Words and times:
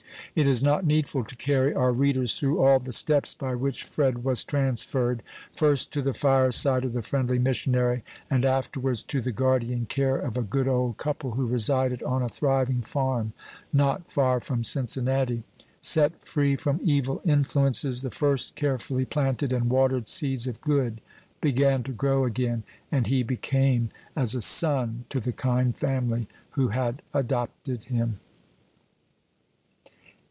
It 0.33 0.47
is 0.47 0.63
not 0.63 0.85
needful 0.85 1.25
to 1.25 1.35
carry 1.35 1.73
our 1.75 1.91
readers 1.91 2.39
through 2.39 2.57
all 2.63 2.79
the 2.79 2.93
steps 2.93 3.33
by 3.33 3.53
which 3.53 3.83
Fred 3.83 4.23
was 4.23 4.45
transferred, 4.45 5.23
first 5.53 5.91
to 5.91 6.01
the 6.01 6.13
fireside 6.13 6.85
of 6.85 6.93
the 6.93 7.01
friendly 7.01 7.37
missionary, 7.37 8.05
and 8.29 8.45
afterwards 8.45 9.03
to 9.03 9.19
the 9.19 9.33
guardian 9.33 9.87
care 9.87 10.15
of 10.15 10.37
a 10.37 10.41
good 10.41 10.69
old 10.69 10.95
couple 10.95 11.31
who 11.31 11.47
resided 11.47 12.01
on 12.03 12.21
a 12.21 12.29
thriving 12.29 12.79
farm 12.81 13.33
not 13.73 14.09
far 14.09 14.39
from 14.39 14.63
Cincinnati. 14.63 15.43
Set 15.81 16.21
free 16.21 16.55
from 16.55 16.79
evil 16.81 17.21
influences, 17.25 18.01
the 18.01 18.09
first 18.11 18.55
carefully 18.55 19.03
planted 19.03 19.51
and 19.51 19.69
watered 19.69 20.07
seeds 20.07 20.47
of 20.47 20.61
good 20.61 21.01
began 21.41 21.83
to 21.83 21.91
grow 21.91 22.23
again, 22.23 22.63
and 22.89 23.07
he 23.07 23.21
became 23.21 23.89
as 24.15 24.33
a 24.33 24.41
son 24.41 25.03
to 25.09 25.19
the 25.19 25.33
kind 25.33 25.75
family 25.77 26.29
who 26.51 26.69
had 26.69 27.01
adopted 27.13 27.83
him. 27.85 28.21